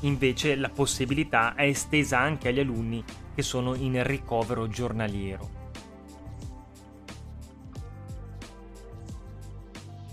invece 0.00 0.54
la 0.54 0.70
possibilità 0.70 1.54
è 1.54 1.64
estesa 1.64 2.18
anche 2.18 2.48
agli 2.48 2.60
alunni 2.60 3.04
che 3.34 3.42
sono 3.42 3.74
in 3.74 4.02
ricovero 4.02 4.66
giornaliero. 4.66 5.56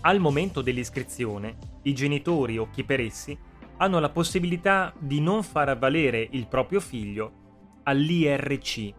Al 0.02 0.20
momento 0.20 0.62
dell'iscrizione, 0.62 1.58
i 1.84 1.94
genitori 1.94 2.58
o 2.58 2.70
chi 2.70 2.84
per 2.84 3.00
essi 3.00 3.38
hanno 3.78 4.00
la 4.00 4.10
possibilità 4.10 4.94
di 4.98 5.22
non 5.22 5.42
far 5.42 5.70
avvalere 5.70 6.28
il 6.32 6.48
proprio 6.48 6.82
figlio 6.82 7.45
all'IRC, 7.86 8.94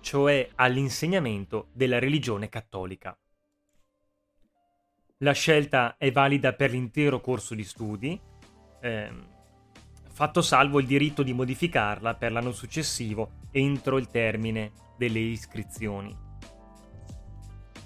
cioè 0.00 0.48
all'insegnamento 0.54 1.68
della 1.72 1.98
religione 1.98 2.48
cattolica. 2.48 3.16
La 5.18 5.32
scelta 5.32 5.96
è 5.98 6.10
valida 6.10 6.52
per 6.52 6.70
l'intero 6.70 7.20
corso 7.20 7.54
di 7.54 7.64
studi, 7.64 8.20
ehm, 8.80 9.26
fatto 10.10 10.42
salvo 10.42 10.80
il 10.80 10.86
diritto 10.86 11.22
di 11.22 11.32
modificarla 11.32 12.14
per 12.14 12.32
l'anno 12.32 12.52
successivo 12.52 13.40
entro 13.50 13.98
il 13.98 14.08
termine 14.08 14.72
delle 14.96 15.20
iscrizioni. 15.20 16.16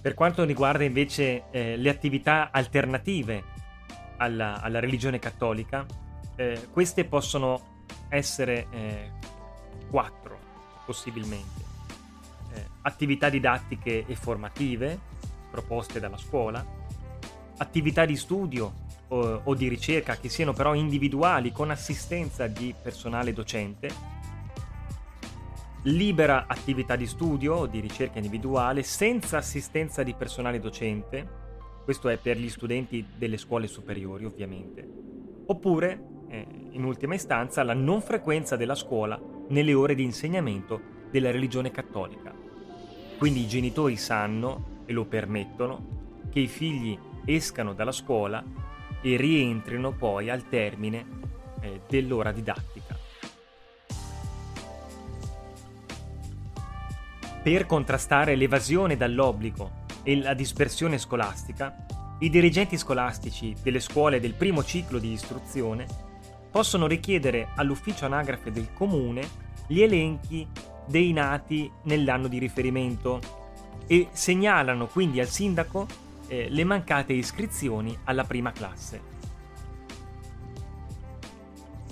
Per 0.00 0.14
quanto 0.14 0.44
riguarda 0.44 0.84
invece 0.84 1.50
eh, 1.50 1.76
le 1.76 1.88
attività 1.88 2.50
alternative 2.52 3.42
alla, 4.18 4.60
alla 4.60 4.80
religione 4.80 5.18
cattolica, 5.18 5.86
eh, 6.36 6.68
queste 6.70 7.04
possono 7.04 7.84
essere 8.08 8.66
eh, 8.70 9.12
quattro 9.88 10.38
possibilmente. 10.86 11.64
Eh, 12.52 12.64
attività 12.82 13.28
didattiche 13.28 14.06
e 14.06 14.14
formative 14.14 14.98
proposte 15.50 16.00
dalla 16.00 16.16
scuola, 16.16 16.64
attività 17.58 18.04
di 18.04 18.16
studio 18.16 18.84
o, 19.08 19.40
o 19.44 19.54
di 19.54 19.68
ricerca 19.68 20.16
che 20.16 20.28
siano 20.28 20.52
però 20.52 20.74
individuali 20.74 21.52
con 21.52 21.70
assistenza 21.70 22.46
di 22.46 22.74
personale 22.80 23.32
docente, 23.32 24.14
libera 25.82 26.46
attività 26.46 26.96
di 26.96 27.06
studio 27.06 27.54
o 27.54 27.66
di 27.66 27.80
ricerca 27.80 28.18
individuale 28.18 28.82
senza 28.82 29.38
assistenza 29.38 30.02
di 30.02 30.14
personale 30.14 30.58
docente, 30.58 31.44
questo 31.84 32.08
è 32.08 32.16
per 32.16 32.36
gli 32.36 32.48
studenti 32.48 33.06
delle 33.16 33.36
scuole 33.36 33.68
superiori 33.68 34.24
ovviamente, 34.24 34.86
oppure, 35.46 36.24
eh, 36.28 36.46
in 36.70 36.82
ultima 36.82 37.14
istanza, 37.14 37.62
la 37.62 37.74
non 37.74 38.02
frequenza 38.02 38.56
della 38.56 38.74
scuola 38.74 39.34
nelle 39.48 39.74
ore 39.74 39.94
di 39.94 40.02
insegnamento 40.02 40.80
della 41.10 41.30
religione 41.30 41.70
cattolica. 41.70 42.32
Quindi 43.18 43.40
i 43.40 43.48
genitori 43.48 43.96
sanno 43.96 44.82
e 44.86 44.92
lo 44.92 45.04
permettono 45.04 46.28
che 46.30 46.40
i 46.40 46.46
figli 46.46 46.98
escano 47.24 47.72
dalla 47.72 47.92
scuola 47.92 48.44
e 49.00 49.16
rientrino 49.16 49.92
poi 49.92 50.30
al 50.30 50.48
termine 50.48 51.06
eh, 51.60 51.80
dell'ora 51.88 52.32
didattica. 52.32 52.96
Per 57.42 57.66
contrastare 57.66 58.34
l'evasione 58.34 58.96
dall'obbligo 58.96 59.84
e 60.02 60.16
la 60.16 60.34
dispersione 60.34 60.98
scolastica, 60.98 61.86
i 62.18 62.30
dirigenti 62.30 62.76
scolastici 62.76 63.54
delle 63.62 63.80
scuole 63.80 64.20
del 64.20 64.34
primo 64.34 64.64
ciclo 64.64 64.98
di 64.98 65.12
istruzione 65.12 65.86
possono 66.56 66.86
richiedere 66.86 67.48
all'ufficio 67.56 68.06
anagrafe 68.06 68.50
del 68.50 68.72
comune 68.72 69.28
gli 69.66 69.82
elenchi 69.82 70.48
dei 70.86 71.12
nati 71.12 71.70
nell'anno 71.82 72.28
di 72.28 72.38
riferimento 72.38 73.20
e 73.86 74.08
segnalano 74.12 74.86
quindi 74.86 75.20
al 75.20 75.26
sindaco 75.26 75.86
eh, 76.28 76.48
le 76.48 76.64
mancate 76.64 77.12
iscrizioni 77.12 77.94
alla 78.04 78.24
prima 78.24 78.52
classe. 78.52 79.00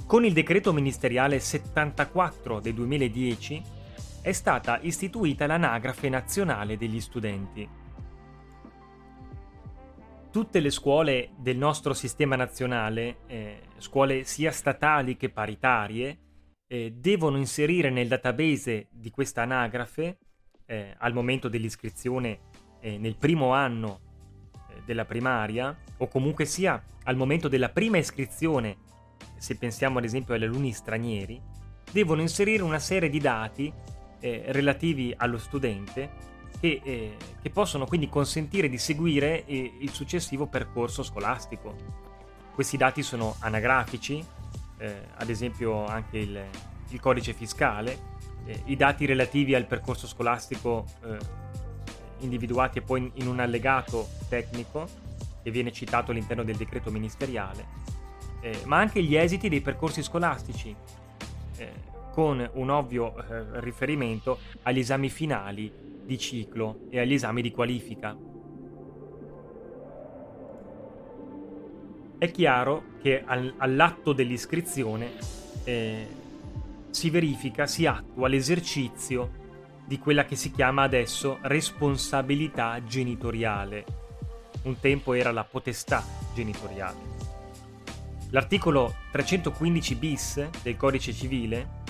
Con 0.06 0.24
il 0.24 0.32
decreto 0.32 0.72
ministeriale 0.72 1.40
74 1.40 2.60
del 2.60 2.72
2010 2.72 3.62
è 4.22 4.32
stata 4.32 4.78
istituita 4.80 5.46
l'anagrafe 5.46 6.08
nazionale 6.08 6.78
degli 6.78 7.02
studenti. 7.02 7.68
Tutte 10.34 10.58
le 10.58 10.70
scuole 10.70 11.30
del 11.36 11.56
nostro 11.56 11.94
sistema 11.94 12.34
nazionale, 12.34 13.18
eh, 13.28 13.60
scuole 13.78 14.24
sia 14.24 14.50
statali 14.50 15.16
che 15.16 15.30
paritarie, 15.30 16.18
eh, 16.66 16.92
devono 16.92 17.36
inserire 17.36 17.88
nel 17.88 18.08
database 18.08 18.88
di 18.90 19.10
questa 19.10 19.42
anagrafe, 19.42 20.18
eh, 20.66 20.92
al 20.98 21.12
momento 21.12 21.48
dell'iscrizione 21.48 22.40
eh, 22.80 22.98
nel 22.98 23.14
primo 23.14 23.52
anno 23.52 24.00
eh, 24.70 24.82
della 24.84 25.04
primaria, 25.04 25.72
o 25.98 26.08
comunque 26.08 26.46
sia 26.46 26.82
al 27.04 27.14
momento 27.14 27.46
della 27.46 27.68
prima 27.68 27.98
iscrizione, 27.98 28.78
se 29.36 29.56
pensiamo 29.56 29.98
ad 29.98 30.04
esempio 30.04 30.34
agli 30.34 30.42
alunni 30.42 30.72
stranieri, 30.72 31.40
devono 31.92 32.22
inserire 32.22 32.64
una 32.64 32.80
serie 32.80 33.08
di 33.08 33.20
dati 33.20 33.72
eh, 34.18 34.46
relativi 34.48 35.14
allo 35.16 35.38
studente 35.38 36.33
che, 36.64 36.80
eh, 36.82 37.16
che, 37.42 37.50
possono 37.50 37.84
quindi 37.84 38.08
consentire 38.08 38.70
di 38.70 38.78
seguire 38.78 39.44
il 39.46 39.90
successivo 39.90 40.46
percorso 40.46 41.02
scolastico. 41.02 41.74
Questi 42.54 42.78
dati 42.78 43.02
sono 43.02 43.36
anagrafici, 43.40 44.24
eh, 44.78 45.08
ad 45.16 45.28
esempio 45.28 45.84
anche 45.84 46.16
il, 46.16 46.42
il 46.88 47.00
codice 47.00 47.34
fiscale, 47.34 47.98
eh, 48.46 48.62
i 48.66 48.76
dati 48.76 49.04
relativi 49.04 49.54
al 49.54 49.66
percorso 49.66 50.06
scolastico 50.06 50.86
eh, 51.04 51.18
individuati 52.20 52.78
e 52.78 52.80
poi 52.80 53.00
in, 53.00 53.10
in 53.16 53.26
un 53.26 53.40
allegato 53.40 54.08
tecnico 54.30 54.88
che 55.42 55.50
viene 55.50 55.70
citato 55.70 56.12
all'interno 56.12 56.44
del 56.44 56.56
decreto 56.56 56.90
ministeriale, 56.90 57.66
eh, 58.40 58.62
ma 58.64 58.78
anche 58.78 59.02
gli 59.02 59.16
esiti 59.16 59.50
dei 59.50 59.60
percorsi 59.60 60.02
scolastici, 60.02 60.74
eh, 61.58 61.72
con 62.14 62.48
un 62.54 62.70
ovvio 62.70 63.16
eh, 63.16 63.60
riferimento 63.60 64.38
agli 64.62 64.78
esami 64.78 65.10
finali 65.10 65.72
di 66.04 66.16
ciclo 66.16 66.82
e 66.88 67.00
agli 67.00 67.14
esami 67.14 67.42
di 67.42 67.50
qualifica. 67.50 68.16
È 72.16 72.30
chiaro 72.30 72.84
che 73.02 73.20
al, 73.26 73.54
all'atto 73.56 74.12
dell'iscrizione 74.12 75.10
eh, 75.64 76.06
si 76.90 77.10
verifica, 77.10 77.66
si 77.66 77.84
attua 77.84 78.28
l'esercizio 78.28 79.42
di 79.84 79.98
quella 79.98 80.24
che 80.24 80.36
si 80.36 80.52
chiama 80.52 80.82
adesso 80.82 81.38
responsabilità 81.42 82.80
genitoriale. 82.84 83.84
Un 84.62 84.78
tempo 84.78 85.14
era 85.14 85.32
la 85.32 85.42
potestà 85.42 86.04
genitoriale. 86.32 87.32
L'articolo 88.30 88.94
315 89.10 89.94
bis 89.96 90.48
del 90.62 90.76
codice 90.76 91.12
civile, 91.12 91.82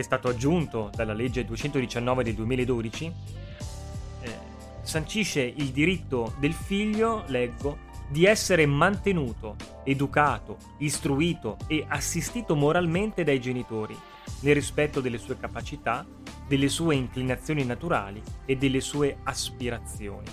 che 0.00 0.02
è 0.02 0.02
stato 0.02 0.28
aggiunto 0.28 0.90
dalla 0.94 1.12
legge 1.12 1.44
219 1.44 2.24
del 2.24 2.34
2012, 2.34 3.12
eh, 4.22 4.38
sancisce 4.80 5.42
il 5.42 5.68
diritto 5.68 6.34
del 6.38 6.54
figlio, 6.54 7.24
leggo, 7.26 7.88
di 8.08 8.24
essere 8.24 8.66
mantenuto, 8.66 9.56
educato, 9.84 10.56
istruito 10.78 11.58
e 11.66 11.84
assistito 11.86 12.56
moralmente 12.56 13.22
dai 13.24 13.40
genitori, 13.40 13.96
nel 14.40 14.54
rispetto 14.54 15.00
delle 15.00 15.18
sue 15.18 15.38
capacità, 15.38 16.04
delle 16.48 16.68
sue 16.68 16.94
inclinazioni 16.94 17.64
naturali 17.64 18.22
e 18.46 18.56
delle 18.56 18.80
sue 18.80 19.18
aspirazioni. 19.22 20.28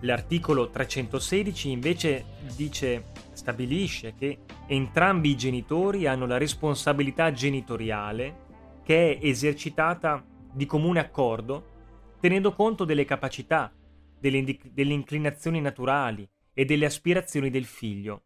L'articolo 0.00 0.68
316 0.68 1.70
invece 1.70 2.24
dice, 2.54 3.12
stabilisce 3.46 4.14
che 4.18 4.38
entrambi 4.66 5.30
i 5.30 5.36
genitori 5.36 6.08
hanno 6.08 6.26
la 6.26 6.36
responsabilità 6.36 7.30
genitoriale 7.30 8.44
che 8.82 9.12
è 9.12 9.24
esercitata 9.24 10.24
di 10.52 10.66
comune 10.66 10.98
accordo 10.98 11.74
tenendo 12.18 12.52
conto 12.52 12.84
delle 12.84 13.04
capacità, 13.04 13.72
delle, 14.18 14.38
indic- 14.38 14.68
delle 14.72 14.94
inclinazioni 14.94 15.60
naturali 15.60 16.28
e 16.52 16.64
delle 16.64 16.86
aspirazioni 16.86 17.48
del 17.48 17.66
figlio. 17.66 18.22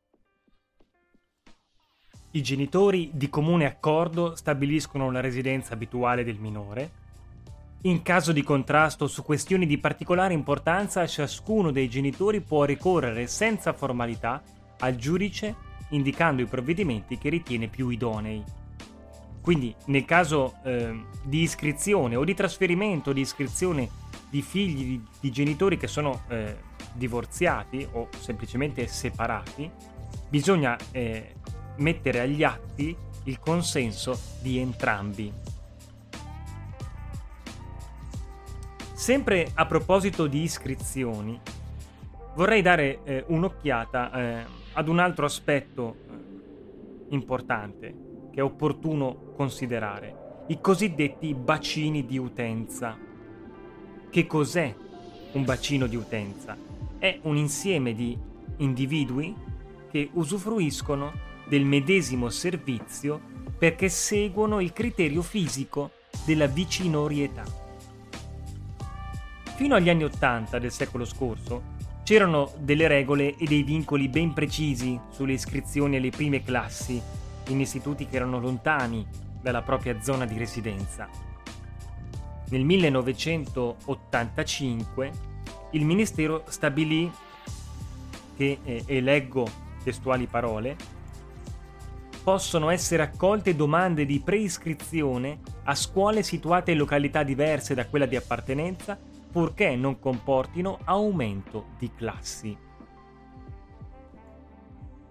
I 2.31 2.43
genitori 2.43 3.11
di 3.13 3.29
comune 3.29 3.67
accordo 3.67 4.35
stabiliscono 4.37 5.11
la 5.11 5.21
residenza 5.21 5.75
abituale 5.75 6.25
del 6.25 6.39
minore. 6.39 6.93
In 7.83 8.01
caso 8.01 8.33
di 8.33 8.43
contrasto 8.43 9.07
su 9.07 9.23
questioni 9.23 9.67
di 9.67 9.77
particolare 9.77 10.33
importanza, 10.33 11.07
ciascuno 11.07 11.73
dei 11.73 11.91
genitori 11.91 12.41
può 12.41 12.65
ricorrere 12.65 13.27
senza 13.27 13.75
formalità 13.75 14.43
al 14.81 14.97
giudice 14.97 15.69
indicando 15.91 16.43
i 16.43 16.47
provvedimenti 16.47 17.19
che 17.19 17.29
ritiene 17.29 17.69
più 17.69 17.89
idonei. 17.89 18.43
Quindi 19.41 19.75
nel 19.87 20.05
caso 20.05 20.57
eh, 20.65 21.05
di 21.23 21.41
iscrizione 21.41 22.17
o 22.17 22.25
di 22.25 22.35
trasferimento 22.35 23.13
di 23.13 23.23
iscrizione 23.23 23.89
di 24.29 24.43
figli 24.43 24.85
di, 24.85 25.05
di 25.19 25.31
genitori 25.31 25.77
che 25.77 25.89
sono 25.89 26.23
eh, 26.29 26.57
divorziati 26.93 27.87
o 27.93 28.09
semplicemente 28.19 28.87
separati, 28.87 29.71
bisogna 30.29 30.77
eh, 30.93 31.35
mettere 31.77 32.21
agli 32.21 32.45
atti 32.45 32.97
il 33.25 33.39
consenso 33.39 34.19
di 34.41 34.59
entrambi. 34.59 35.33
Sempre 38.93 39.51
a 39.55 39.65
proposito 39.65 40.27
di 40.27 40.43
iscrizioni, 40.43 41.41
vorrei 42.35 42.61
dare 42.61 43.01
eh, 43.05 43.25
un'occhiata 43.29 44.13
eh, 44.13 44.45
ad 44.73 44.89
un 44.89 44.99
altro 44.99 45.25
aspetto 45.25 45.95
eh, 45.95 47.15
importante 47.15 47.95
che 48.33 48.41
è 48.41 48.43
opportuno 48.43 49.33
considerare, 49.35 50.45
i 50.49 50.61
cosiddetti 50.61 51.35
bacini 51.35 52.07
di 52.07 52.19
utenza 52.19 52.97
che 54.11 54.27
cos'è 54.27 54.75
un 55.33 55.45
bacino 55.45 55.87
di 55.87 55.97
utenza? 55.97 56.71
è 57.01 57.19
un 57.23 57.37
insieme 57.37 57.95
di 57.95 58.17
individui 58.59 59.35
che 59.91 60.11
usufruiscono 60.13 61.13
del 61.49 61.65
medesimo 61.65 62.29
servizio 62.29 63.21
perché 63.59 63.89
seguono 63.89 64.61
il 64.61 64.73
criterio 64.73 65.23
fisico 65.23 65.93
della 66.27 66.47
vicinorietà. 66.47 67.43
Fino 69.57 69.75
agli 69.75 69.89
anni 69.89 70.05
Ottanta 70.05 70.59
del 70.59 70.71
secolo 70.71 71.05
scorso 71.07 71.70
c'erano 72.11 72.51
delle 72.59 72.89
regole 72.89 73.37
e 73.37 73.45
dei 73.45 73.63
vincoli 73.63 74.09
ben 74.09 74.33
precisi 74.33 74.99
sulle 75.11 75.35
iscrizioni 75.35 75.95
alle 75.95 76.11
prime 76.11 76.43
classi 76.43 77.01
in 77.51 77.61
istituti 77.61 78.09
che 78.09 78.17
erano 78.17 78.41
lontani 78.41 79.07
dalla 79.41 79.63
propria 79.63 80.03
zona 80.03 80.27
di 80.27 80.37
residenza. 80.37 81.09
Nel 82.49 82.65
1985 82.65 85.11
il 85.71 85.85
Ministero 85.85 86.43
stabilì 86.49 87.09
che, 88.37 88.59
e 88.85 89.01
leggo 89.01 89.49
testuali 89.85 90.27
parole, 90.27 90.75
possono 92.25 92.71
essere 92.71 93.05
accolte 93.05 93.55
domande 93.55 94.05
di 94.05 94.19
preiscrizione 94.19 95.39
a 95.63 95.77
scuole 95.77 96.25
situate 96.25 96.73
in 96.73 96.79
località 96.79 97.23
diverse 97.23 97.75
da 97.75 97.87
quella 97.87 98.07
di 98.07 98.17
appartenenza 98.17 98.99
purché 99.31 99.77
non 99.77 99.99
comportino 99.99 100.79
aumento 100.85 101.69
di 101.79 101.93
classi. 101.95 102.57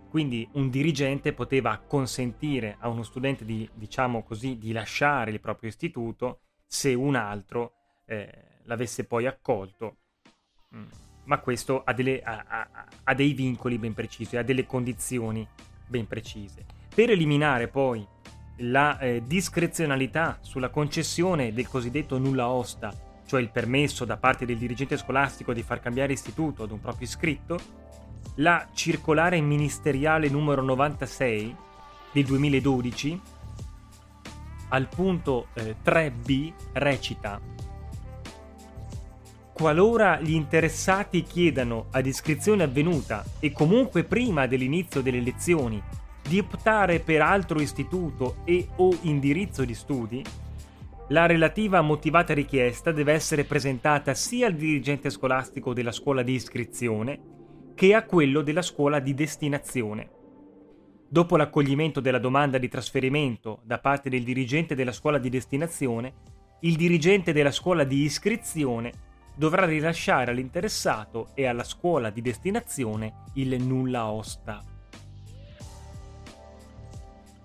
Quindi 0.10 0.48
un 0.54 0.70
dirigente 0.70 1.34
poteva 1.34 1.78
consentire 1.78 2.76
a 2.80 2.90
uno 2.90 3.04
studente 3.04 3.46
di, 3.46 3.70
diciamo 3.74 4.24
così, 4.24 4.58
di 4.58 4.72
lasciare 4.72 5.32
il 5.32 5.40
proprio 5.40 5.70
istituto 5.70 6.42
se 6.66 6.94
un 6.94 7.16
altro 7.16 7.74
eh, 8.06 8.62
l'avesse 8.64 9.06
poi 9.06 9.28
accolto. 9.28 9.98
Mm. 10.76 10.86
Ma 11.26 11.40
questo 11.40 11.84
ha, 11.84 11.94
delle, 11.94 12.22
ha, 12.22 12.44
ha, 12.48 12.88
ha 13.04 13.14
dei 13.14 13.34
vincoli 13.34 13.78
ben 13.78 13.94
precisi, 13.94 14.36
ha 14.36 14.44
delle 14.44 14.66
condizioni 14.66 15.48
ben 15.88 16.08
precise. 16.08 16.66
Per 16.94 17.12
eliminare 17.12 17.68
poi 17.68 18.06
la 18.58 18.98
eh, 18.98 19.22
discrezionalità 19.26 20.40
sulla 20.42 20.70
concessione 20.70 21.54
del 21.54 21.68
cosiddetto 21.68 22.18
nulla 22.18 22.50
osta, 22.50 22.92
cioè 23.30 23.42
il 23.42 23.52
permesso 23.52 24.06
da 24.06 24.18
parte 24.18 24.48
del 24.48 24.58
dirigente 24.58 24.98
scolastico 24.98 25.54
di 25.54 25.62
far 25.62 25.80
cambiare 25.80 26.14
istituto 26.14 26.64
ad 26.64 26.72
un 26.72 26.82
proprio 26.82 27.06
iscritto, 27.06 27.60
la 28.38 28.68
circolare 28.74 29.40
ministeriale 29.40 30.30
numero 30.30 30.64
96 30.64 31.56
del 32.12 32.26
2012 32.26 33.22
al 34.70 34.88
punto 34.88 35.48
eh, 35.54 35.76
3b 35.86 36.54
recita 36.74 37.40
Qualora 39.54 40.20
gli 40.22 40.34
interessati 40.34 41.22
chiedano 41.22 41.88
ad 41.92 42.08
iscrizione 42.08 42.64
avvenuta 42.64 43.24
e 43.40 43.52
comunque 43.52 44.06
prima 44.06 44.48
dell'inizio 44.48 45.02
delle 45.02 45.20
lezioni 45.20 45.80
di 46.28 46.40
optare 46.40 47.00
per 47.00 47.22
altro 47.22 47.60
istituto 47.60 48.38
e 48.46 48.70
o 48.78 48.98
indirizzo 49.02 49.66
di 49.66 49.76
studi, 49.76 50.24
la 51.10 51.26
relativa 51.26 51.82
motivata 51.82 52.36
richiesta 52.36 52.92
deve 52.92 53.14
essere 53.14 53.44
presentata 53.44 54.14
sia 54.14 54.46
al 54.46 54.54
dirigente 54.54 55.10
scolastico 55.10 55.74
della 55.74 55.92
scuola 55.92 56.22
di 56.22 56.34
iscrizione 56.34 57.20
che 57.74 57.96
a 57.96 58.06
quello 58.06 58.42
della 58.42 58.62
scuola 58.62 59.00
di 59.00 59.16
destinazione. 59.16 60.10
Dopo 61.08 61.36
l'accoglimento 61.36 62.00
della 62.00 62.20
domanda 62.20 62.60
di 62.60 62.68
trasferimento 62.68 63.62
da 63.64 63.80
parte 63.80 64.10
del 64.10 64.24
dirigente 64.24 64.76
della 64.76 64.92
scuola 64.92 65.18
di 65.18 65.30
destinazione, 65.30 66.14
il 66.62 66.76
dirigente 66.76 67.34
della 67.34 67.52
scuola 67.52 67.84
di 67.84 68.04
iscrizione 68.04 68.92
dovrà 69.36 69.66
rilasciare 69.66 70.30
all'interessato 70.30 71.30
e 71.34 71.48
alla 71.48 71.64
scuola 71.64 72.12
di 72.12 72.22
destinazione 72.22 73.24
il 73.36 73.60
nulla 73.64 74.12
osta. 74.12 74.62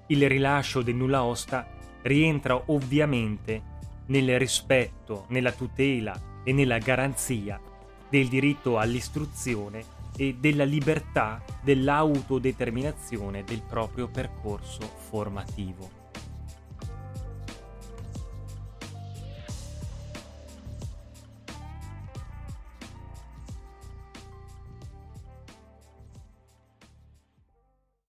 Il 0.08 0.28
rilascio 0.28 0.82
del 0.82 0.96
nulla 0.96 1.24
osta 1.24 1.66
rientra 2.04 2.60
ovviamente 2.66 3.72
nel 4.06 4.38
rispetto, 4.38 5.24
nella 5.28 5.52
tutela 5.52 6.42
e 6.44 6.52
nella 6.52 6.78
garanzia 6.78 7.60
del 8.08 8.28
diritto 8.28 8.78
all'istruzione 8.78 9.84
e 10.16 10.36
della 10.38 10.64
libertà 10.64 11.42
dell'autodeterminazione 11.62 13.42
del 13.42 13.62
proprio 13.62 14.08
percorso 14.08 14.82
formativo. 15.08 16.03